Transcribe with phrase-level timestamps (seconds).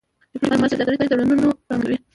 [0.33, 1.97] ډيپلوماسي د سوداګری تړونونه رامنځته کوي.